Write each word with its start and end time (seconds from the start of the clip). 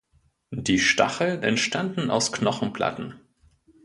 Die 0.49 0.79
Stacheln 0.79 1.43
entstanden 1.43 2.09
aus 2.09 2.31
Knochenplatten. 2.31 3.19